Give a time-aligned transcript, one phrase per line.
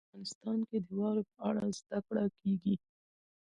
[0.01, 2.75] په افغانستان کې د واورې په اړه زده کړه کېږي.